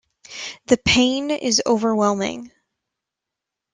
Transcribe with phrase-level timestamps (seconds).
[0.65, 2.51] The pain is overwhelming.